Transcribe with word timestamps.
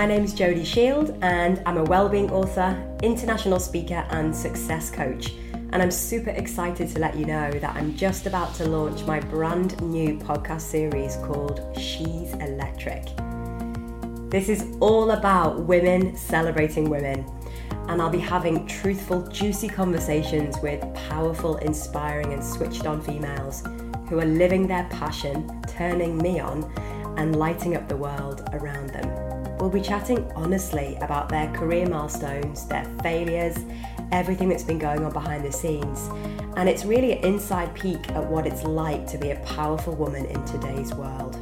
My 0.00 0.06
name 0.06 0.24
is 0.24 0.32
Jodie 0.32 0.64
Shield, 0.64 1.14
and 1.20 1.62
I'm 1.66 1.76
a 1.76 1.84
wellbeing 1.84 2.30
author, 2.30 2.74
international 3.02 3.60
speaker, 3.60 4.06
and 4.08 4.34
success 4.34 4.90
coach. 4.90 5.34
And 5.52 5.82
I'm 5.82 5.90
super 5.90 6.30
excited 6.30 6.88
to 6.94 6.98
let 6.98 7.18
you 7.18 7.26
know 7.26 7.50
that 7.50 7.76
I'm 7.76 7.94
just 7.94 8.24
about 8.24 8.54
to 8.54 8.66
launch 8.66 9.04
my 9.04 9.20
brand 9.20 9.78
new 9.82 10.16
podcast 10.16 10.62
series 10.62 11.16
called 11.16 11.60
She's 11.76 12.32
Electric. 12.32 13.08
This 14.30 14.48
is 14.48 14.74
all 14.80 15.10
about 15.10 15.66
women 15.66 16.16
celebrating 16.16 16.88
women 16.88 17.26
and 17.88 18.00
I'll 18.00 18.08
be 18.08 18.18
having 18.18 18.66
truthful, 18.66 19.28
juicy 19.28 19.68
conversations 19.68 20.56
with 20.62 20.80
powerful, 21.10 21.58
inspiring, 21.58 22.32
and 22.32 22.42
switched 22.42 22.86
on 22.86 23.02
females 23.02 23.62
who 24.08 24.18
are 24.18 24.24
living 24.24 24.66
their 24.66 24.84
passion, 24.84 25.60
turning 25.68 26.16
me 26.16 26.40
on, 26.40 26.64
and 27.18 27.36
lighting 27.36 27.76
up 27.76 27.86
the 27.86 27.98
world 27.98 28.48
around 28.54 28.88
them. 28.88 29.29
We'll 29.60 29.68
be 29.68 29.82
chatting 29.82 30.32
honestly 30.34 30.96
about 31.02 31.28
their 31.28 31.52
career 31.52 31.86
milestones, 31.86 32.66
their 32.66 32.84
failures, 33.02 33.58
everything 34.10 34.48
that's 34.48 34.62
been 34.62 34.78
going 34.78 35.04
on 35.04 35.12
behind 35.12 35.44
the 35.44 35.52
scenes. 35.52 36.08
And 36.56 36.66
it's 36.66 36.86
really 36.86 37.12
an 37.12 37.24
inside 37.24 37.74
peek 37.74 38.08
at 38.12 38.24
what 38.24 38.46
it's 38.46 38.62
like 38.62 39.06
to 39.08 39.18
be 39.18 39.32
a 39.32 39.36
powerful 39.40 39.94
woman 39.94 40.24
in 40.24 40.42
today's 40.46 40.94
world. 40.94 41.36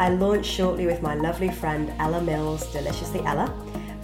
I 0.00 0.08
launch 0.08 0.44
shortly 0.44 0.86
with 0.86 1.02
my 1.02 1.14
lovely 1.14 1.52
friend 1.52 1.92
Ella 2.00 2.20
Mills, 2.20 2.66
Deliciously 2.72 3.20
Ella 3.20 3.54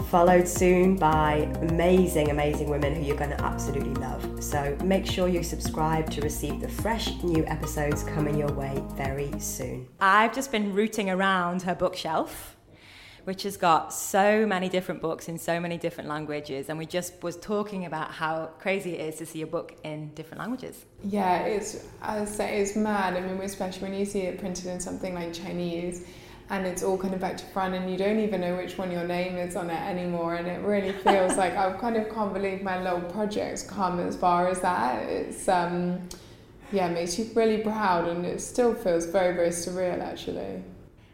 followed 0.09 0.49
soon 0.49 0.97
by 0.97 1.51
amazing, 1.61 2.31
amazing 2.31 2.71
women 2.71 2.95
who 2.95 3.03
you're 3.03 3.17
going 3.17 3.29
to 3.29 3.45
absolutely 3.45 3.93
love. 3.95 4.43
So 4.43 4.75
make 4.83 5.05
sure 5.05 5.29
you 5.29 5.43
subscribe 5.43 6.09
to 6.13 6.23
receive 6.23 6.61
the 6.61 6.69
fresh 6.69 7.23
new 7.23 7.45
episodes 7.47 8.05
coming 8.05 8.39
your 8.39 8.51
way 8.53 8.83
very 8.95 9.39
soon. 9.39 9.87
I've 10.01 10.35
just 10.35 10.51
been 10.51 10.73
rooting 10.73 11.11
around 11.11 11.63
her 11.63 11.75
bookshelf 11.75 12.57
which 13.29 13.43
has 13.43 13.59
got 13.59 13.93
so 13.93 14.47
many 14.47 14.71
different 14.71 15.03
books 15.03 15.29
in 15.29 15.37
so 15.37 15.61
many 15.61 15.77
different 15.77 16.09
languages. 16.09 16.71
And 16.71 16.79
we 16.79 16.87
just 16.87 17.23
was 17.23 17.37
talking 17.37 17.85
about 17.85 18.11
how 18.11 18.47
crazy 18.59 18.95
it 18.95 19.07
is 19.07 19.17
to 19.17 19.27
see 19.27 19.43
a 19.43 19.47
book 19.47 19.77
in 19.85 20.15
different 20.15 20.39
languages. 20.39 20.87
Yeah 21.05 21.41
it's 21.41 21.85
i 22.01 22.25
say 22.25 22.63
it's 22.63 22.75
mad. 22.75 23.19
I 23.19 23.21
mean 23.21 23.39
especially 23.43 23.83
when 23.83 23.99
you 23.99 24.07
see 24.07 24.21
it 24.21 24.39
printed 24.39 24.65
in 24.65 24.81
something 24.81 25.13
like 25.15 25.35
chinese 25.35 26.07
and 26.49 26.67
it's 26.67 26.83
all 26.83 26.97
kind 26.97 27.13
of 27.13 27.21
back 27.21 27.37
to 27.37 27.45
front 27.57 27.75
and 27.75 27.91
you 27.93 27.99
don't 27.99 28.19
even 28.19 28.41
know 28.41 28.57
which 28.57 28.79
one 28.79 28.91
your 28.91 29.07
name 29.07 29.37
is 29.37 29.57
on 29.57 29.69
it 29.69 29.83
anymore 29.93 30.37
and 30.37 30.49
it 30.49 30.61
really 30.63 30.93
feels 30.93 31.37
like 31.43 31.55
I 31.55 31.71
kind 31.75 31.99
of 31.99 32.09
can't 32.09 32.33
believe 32.33 32.63
my 32.63 32.83
little 32.83 33.03
project's 33.11 33.63
come 33.63 34.01
as 34.01 34.17
far 34.17 34.49
as 34.49 34.61
that. 34.63 35.03
It's 35.03 35.47
um 35.51 35.77
yeah 36.73 36.89
it 36.89 36.95
makes 36.95 37.19
you 37.19 37.29
really 37.35 37.59
proud 37.59 38.09
and 38.09 38.25
it 38.25 38.41
still 38.41 38.75
feels 38.75 39.05
very 39.05 39.35
very 39.35 39.51
surreal 39.51 40.01
actually 40.01 40.63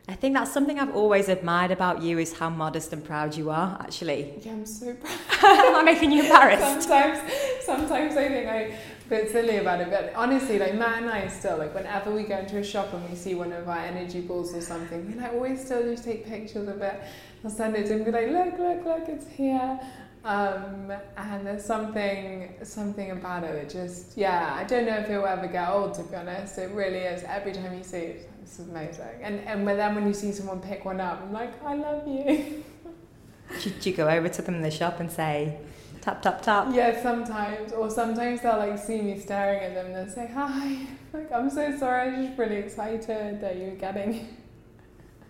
I 0.06 0.14
think 0.14 0.34
that's 0.34 0.52
something 0.52 0.78
I've 0.78 0.94
always 0.94 1.28
admired 1.30 1.70
about 1.70 2.02
you 2.02 2.18
is 2.18 2.34
how 2.34 2.50
modest 2.50 2.92
and 2.92 3.02
proud 3.02 3.34
you 3.36 3.50
are, 3.50 3.78
actually. 3.80 4.34
Yeah, 4.42 4.52
I'm 4.52 4.66
so 4.66 4.92
proud. 4.94 5.18
Am 5.42 5.76
I 5.76 5.82
making 5.82 6.12
you 6.12 6.22
embarrassed? 6.22 6.82
sometimes, 6.82 7.32
sometimes 7.62 8.16
I 8.16 8.28
think 8.28 8.48
I 8.48 8.76
bit 9.08 9.30
silly 9.30 9.56
about 9.58 9.80
it, 9.80 9.90
but 9.90 10.12
honestly, 10.14 10.58
like 10.58 10.74
Matt 10.74 11.02
and 11.02 11.10
I 11.10 11.28
still 11.28 11.58
like 11.58 11.74
whenever 11.74 12.10
we 12.10 12.22
go 12.24 12.38
into 12.38 12.58
a 12.58 12.64
shop 12.64 12.92
and 12.92 13.08
we 13.08 13.14
see 13.14 13.34
one 13.34 13.52
of 13.52 13.68
our 13.68 13.78
energy 13.78 14.20
balls 14.20 14.54
or 14.54 14.60
something, 14.60 15.06
we 15.06 15.14
like 15.14 15.32
always 15.32 15.64
still 15.64 15.82
just 15.82 16.04
take 16.04 16.26
pictures 16.26 16.68
of 16.68 16.80
it. 16.80 17.00
I'll 17.44 17.50
send 17.50 17.76
it 17.76 17.86
to 17.86 17.92
him 17.94 18.02
and 18.02 18.04
be 18.06 18.12
like, 18.12 18.28
look, 18.28 18.58
look, 18.58 18.84
look, 18.84 19.08
it's 19.08 19.26
here. 19.28 19.78
Um, 20.24 20.90
and 21.18 21.46
there's 21.46 21.64
something 21.66 22.54
something 22.62 23.10
about 23.10 23.44
it 23.44 23.52
that 23.54 23.68
just 23.68 24.16
yeah, 24.16 24.54
I 24.58 24.64
don't 24.64 24.86
know 24.86 24.96
if 24.96 25.10
it 25.10 25.18
will 25.18 25.26
ever 25.26 25.48
get 25.48 25.68
old 25.68 25.92
to 25.94 26.02
be 26.02 26.16
honest. 26.16 26.56
It 26.56 26.70
really 26.70 27.00
is. 27.00 27.22
Every 27.24 27.52
time 27.52 27.76
you 27.76 27.84
see 27.84 27.98
it, 27.98 28.30
it's 28.44 28.58
amazing. 28.58 29.22
And 29.22 29.40
and 29.40 29.66
then 29.66 29.94
when 29.94 30.06
you 30.06 30.14
see 30.14 30.30
someone 30.32 30.60
pick 30.60 30.84
one 30.84 31.00
up, 31.00 31.22
I'm 31.22 31.32
like, 31.32 31.62
I 31.64 31.74
love 31.74 32.06
you. 32.06 32.62
Did 33.62 33.86
you 33.86 33.92
go 33.92 34.08
over 34.08 34.28
to 34.28 34.42
them 34.42 34.54
in 34.54 34.62
the 34.62 34.70
shop 34.70 35.00
and 35.00 35.10
say, 35.10 35.58
tap 36.04 36.20
tap 36.20 36.42
tap 36.42 36.68
yeah 36.70 37.02
sometimes 37.02 37.72
or 37.72 37.88
sometimes 37.88 38.42
they'll 38.42 38.58
like 38.58 38.78
see 38.78 39.00
me 39.00 39.18
staring 39.18 39.60
at 39.60 39.72
them 39.72 39.86
and 39.86 39.94
they'll 39.94 40.14
say 40.14 40.30
hi 40.34 40.86
like 41.14 41.32
i'm 41.32 41.48
so 41.48 41.74
sorry 41.78 42.10
i'm 42.10 42.26
just 42.26 42.38
really 42.38 42.56
excited 42.56 43.40
that 43.40 43.56
you're 43.56 43.74
getting 43.76 44.36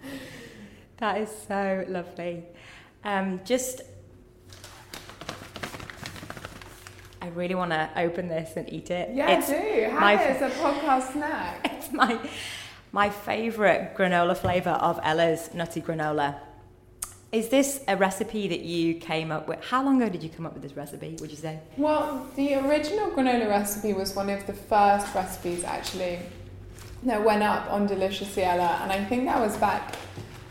that 0.97 1.21
is 1.21 1.31
so 1.47 1.85
lovely 1.87 2.43
um, 3.05 3.41
just 3.45 3.83
I 7.21 7.29
really 7.29 7.55
want 7.55 7.71
to 7.71 7.91
open 7.97 8.29
this 8.29 8.57
and 8.57 8.71
eat 8.71 8.91
it. 8.91 9.15
Yeah, 9.15 9.31
it's 9.31 9.49
do. 9.49 9.55
Have 9.55 10.01
my, 10.01 10.23
it. 10.23 10.31
It's 10.31 10.43
a 10.43 10.59
podcast 10.59 11.13
snack. 11.13 11.71
It's 11.75 11.93
my 11.93 12.19
my 12.95 13.11
favourite 13.11 13.97
granola 13.97 14.37
flavour 14.37 14.71
of 14.71 15.01
Ella's 15.03 15.53
nutty 15.53 15.81
granola. 15.81 16.37
Is 17.33 17.49
this 17.49 17.83
a 17.89 17.97
recipe 17.97 18.47
that 18.47 18.61
you 18.61 18.95
came 18.95 19.33
up 19.33 19.49
with? 19.49 19.61
How 19.65 19.85
long 19.85 20.01
ago 20.01 20.09
did 20.09 20.23
you 20.23 20.29
come 20.29 20.47
up 20.47 20.55
with 20.55 20.63
this 20.63 20.77
recipe, 20.77 21.17
would 21.19 21.29
you 21.29 21.37
say? 21.37 21.59
Well, 21.77 22.25
the 22.37 22.55
original 22.55 23.11
granola 23.11 23.49
recipe 23.49 23.95
was 23.95 24.15
one 24.15 24.31
of 24.31 24.47
the 24.47 24.53
first 24.53 25.13
recipes 25.13 25.65
actually 25.65 26.21
that 27.03 27.25
went 27.25 27.43
up 27.43 27.69
on 27.69 27.89
Deliciously 27.89 28.45
Ella, 28.45 28.79
and 28.83 28.93
I 28.93 29.05
think 29.05 29.25
that 29.25 29.41
was 29.41 29.57
back 29.57 29.97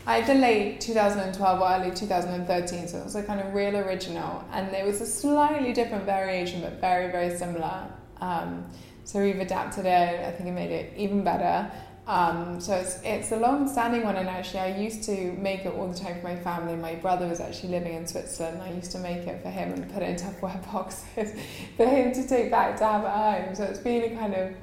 either 0.06 0.34
late 0.34 0.82
2012 0.82 1.62
or 1.62 1.66
early 1.66 1.96
2013, 1.96 2.88
so 2.88 2.98
it 2.98 3.04
was 3.04 3.14
a 3.14 3.22
kind 3.22 3.40
of 3.40 3.54
real 3.54 3.74
original, 3.74 4.44
and 4.52 4.70
it 4.74 4.84
was 4.84 5.00
a 5.00 5.06
slightly 5.06 5.72
different 5.72 6.04
variation, 6.04 6.60
but 6.60 6.78
very, 6.78 7.10
very 7.10 7.34
similar. 7.38 7.86
Um, 8.20 8.66
so 9.04 9.22
we've 9.22 9.40
adapted 9.40 9.86
it, 9.86 10.26
I 10.26 10.30
think 10.32 10.50
it 10.50 10.52
made 10.52 10.70
it 10.70 10.92
even 10.98 11.24
better. 11.24 11.70
Um, 12.06 12.60
so 12.60 12.74
it's, 12.74 13.00
it's 13.02 13.32
a 13.32 13.36
long 13.36 13.66
standing 13.66 14.04
one, 14.04 14.16
and 14.16 14.28
actually, 14.28 14.60
I 14.60 14.76
used 14.76 15.04
to 15.04 15.32
make 15.32 15.64
it 15.64 15.72
all 15.72 15.88
the 15.88 15.98
time 15.98 16.20
for 16.20 16.28
my 16.28 16.36
family. 16.36 16.76
My 16.76 16.96
brother 16.96 17.26
was 17.26 17.40
actually 17.40 17.70
living 17.70 17.94
in 17.94 18.06
Switzerland. 18.06 18.60
I 18.60 18.72
used 18.72 18.92
to 18.92 18.98
make 18.98 19.26
it 19.26 19.42
for 19.42 19.48
him 19.48 19.72
and 19.72 19.90
put 19.90 20.02
it 20.02 20.10
in 20.10 20.16
Tupperware 20.16 20.72
boxes 20.72 21.32
for 21.76 21.86
him 21.86 22.12
to 22.12 22.28
take 22.28 22.50
back 22.50 22.76
to 22.78 22.84
have 22.84 23.04
at 23.04 23.44
home. 23.44 23.54
So 23.54 23.64
it's 23.64 23.78
been 23.78 24.12
a 24.12 24.16
kind 24.16 24.34
of, 24.34 24.54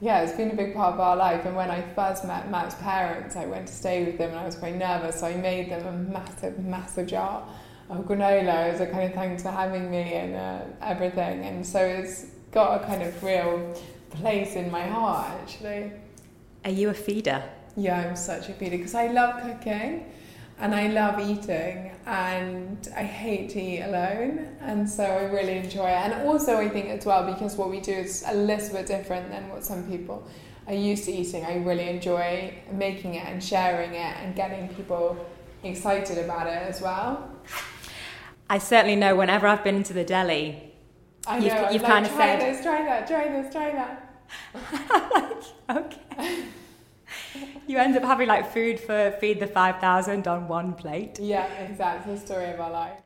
yeah, 0.00 0.22
it's 0.22 0.32
been 0.32 0.50
a 0.50 0.54
big 0.54 0.74
part 0.74 0.94
of 0.94 1.00
our 1.00 1.16
life. 1.16 1.44
And 1.44 1.54
when 1.54 1.70
I 1.70 1.82
first 1.94 2.24
met 2.24 2.50
Matt's 2.50 2.74
parents, 2.76 3.36
I 3.36 3.44
went 3.44 3.66
to 3.66 3.74
stay 3.74 4.04
with 4.04 4.16
them 4.16 4.30
and 4.30 4.38
I 4.38 4.46
was 4.46 4.56
quite 4.56 4.76
nervous. 4.76 5.20
So 5.20 5.26
I 5.26 5.36
made 5.36 5.70
them 5.70 5.86
a 5.86 5.92
massive, 5.92 6.58
massive 6.60 7.08
jar 7.08 7.46
of 7.90 8.06
granola 8.06 8.72
as 8.72 8.80
a 8.80 8.86
kind 8.86 9.04
of 9.04 9.14
thanks 9.14 9.42
for 9.42 9.50
having 9.50 9.90
me 9.90 10.14
and 10.14 10.34
uh, 10.34 10.64
everything. 10.80 11.44
And 11.44 11.66
so 11.66 11.80
it's 11.84 12.26
got 12.52 12.82
a 12.82 12.86
kind 12.86 13.02
of 13.02 13.22
real 13.22 13.74
place 14.10 14.56
in 14.56 14.70
my 14.70 14.86
heart, 14.86 15.26
actually. 15.42 15.92
Are 16.66 16.72
you 16.72 16.90
a 16.90 16.94
feeder? 16.94 17.44
Yeah, 17.76 18.00
I'm 18.00 18.16
such 18.16 18.48
a 18.48 18.52
feeder 18.52 18.76
because 18.76 18.96
I 18.96 19.06
love 19.06 19.40
cooking 19.40 20.12
and 20.58 20.74
I 20.74 20.88
love 20.88 21.20
eating 21.20 21.92
and 22.06 22.88
I 22.96 23.04
hate 23.04 23.50
to 23.50 23.60
eat 23.60 23.82
alone 23.82 24.48
and 24.60 24.90
so 24.90 25.04
I 25.04 25.30
really 25.30 25.58
enjoy 25.58 25.86
it. 25.86 25.94
And 25.94 26.26
also 26.26 26.56
I 26.56 26.68
think 26.68 26.88
as 26.88 27.06
well 27.06 27.32
because 27.32 27.54
what 27.54 27.70
we 27.70 27.78
do 27.78 27.92
is 27.92 28.24
a 28.26 28.34
little 28.34 28.72
bit 28.72 28.86
different 28.88 29.30
than 29.30 29.48
what 29.48 29.64
some 29.64 29.88
people 29.88 30.26
are 30.66 30.74
used 30.74 31.04
to 31.04 31.12
eating. 31.12 31.44
I 31.44 31.58
really 31.58 31.88
enjoy 31.88 32.52
making 32.72 33.14
it 33.14 33.28
and 33.28 33.40
sharing 33.40 33.94
it 33.94 34.16
and 34.16 34.34
getting 34.34 34.68
people 34.70 35.24
excited 35.62 36.18
about 36.18 36.48
it 36.48 36.62
as 36.68 36.80
well. 36.80 37.30
I 38.50 38.58
certainly 38.58 38.96
know 38.96 39.14
whenever 39.14 39.46
I've 39.46 39.62
been 39.62 39.76
into 39.76 39.92
the 39.92 40.04
deli, 40.04 40.74
I 41.28 41.38
know, 41.38 41.44
you've, 41.44 41.74
you've 41.74 41.82
like, 41.82 41.92
kind 41.92 42.06
of 42.06 42.12
try 42.12 42.38
said, 42.38 42.40
this, 42.40 42.64
try 42.64 42.82
that, 42.82 43.06
try 43.06 43.28
this, 43.28 43.52
try 43.52 43.70
that. 43.70 45.52
you 47.66 47.78
end 47.78 47.96
up 47.96 48.04
having 48.04 48.28
like 48.28 48.52
food 48.52 48.78
for 48.78 49.12
feed 49.20 49.40
the 49.40 49.46
5,000 49.46 50.26
on 50.28 50.48
one 50.48 50.74
plate. 50.74 51.18
Yeah, 51.20 51.46
exactly. 51.54 52.14
The 52.14 52.20
story 52.20 52.50
of 52.50 52.60
our 52.60 52.70
life. 52.70 52.98